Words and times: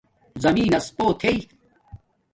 زمین 0.43 0.67
نس 0.73 0.87
پݸ 0.97 1.05
تھݵ 1.19 1.37